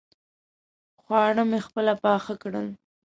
[1.01, 2.67] خواړه مو خپله پاخه کړل.